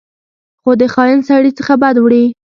خو 0.61 0.71
د 0.81 0.83
خاین 0.93 1.19
سړي 1.29 1.51
څخه 1.59 1.73
بد 1.83 1.95
وړي. 2.03 2.25